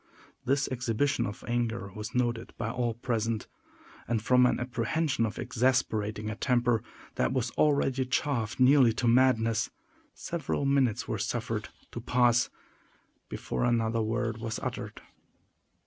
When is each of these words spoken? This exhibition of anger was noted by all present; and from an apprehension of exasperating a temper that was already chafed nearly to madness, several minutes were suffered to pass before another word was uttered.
This 0.45 0.67
exhibition 0.69 1.27
of 1.27 1.43
anger 1.47 1.91
was 1.93 2.15
noted 2.15 2.53
by 2.57 2.71
all 2.71 2.95
present; 2.95 3.45
and 4.07 4.19
from 4.19 4.47
an 4.47 4.59
apprehension 4.59 5.27
of 5.27 5.37
exasperating 5.37 6.27
a 6.27 6.35
temper 6.35 6.81
that 7.17 7.31
was 7.31 7.51
already 7.51 8.03
chafed 8.07 8.59
nearly 8.59 8.93
to 8.93 9.07
madness, 9.07 9.69
several 10.15 10.65
minutes 10.65 11.07
were 11.07 11.19
suffered 11.19 11.69
to 11.91 12.01
pass 12.01 12.49
before 13.29 13.63
another 13.63 14.01
word 14.01 14.39
was 14.39 14.57
uttered. 14.63 15.03